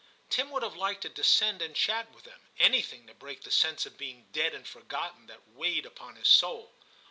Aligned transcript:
Tim 0.31 0.49
would 0.49 0.63
have 0.63 0.75
liked 0.75 1.01
to 1.03 1.09
descend 1.09 1.61
and 1.61 1.75
chat 1.75 2.09
with 2.11 2.23
them,— 2.23 2.41
anything 2.57 3.05
to 3.05 3.13
break 3.13 3.43
the 3.43 3.51
sense 3.51 3.85
of 3.85 3.99
being 3.99 4.29
dead 4.31 4.51
and 4.55 4.67
forgotten 4.67 5.27
that 5.27 5.47
weighed 5.49 5.85
upon 5.85 6.15
his 6.15 6.27
soul. 6.27 6.73